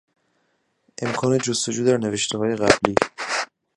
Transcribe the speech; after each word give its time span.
امکان 1.01 1.37
جستجو 1.37 1.85
در 1.85 1.97
نوشتههای 1.97 2.55
قبلی 2.55 2.95